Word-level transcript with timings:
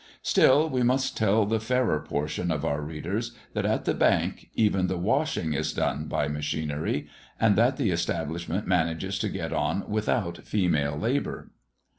Still 0.23 0.67
we 0.67 0.81
must 0.81 1.15
tell 1.15 1.45
the 1.45 1.59
fairer 1.59 1.99
portion 1.99 2.49
of 2.49 2.65
our 2.65 2.81
readers 2.81 3.35
that 3.53 3.67
at 3.67 3.85
the 3.85 3.93
Bank 3.93 4.49
even 4.55 4.87
the 4.87 4.97
washing 4.97 5.53
is 5.53 5.73
done 5.73 6.05
by 6.05 6.27
machinery, 6.27 7.07
and 7.39 7.55
that 7.55 7.77
the 7.77 7.91
establishment 7.91 8.65
manages 8.65 9.19
to 9.19 9.29
get 9.29 9.53
on 9.53 9.87
without 9.87 10.39
female 10.43 10.97
labour. 10.97 11.51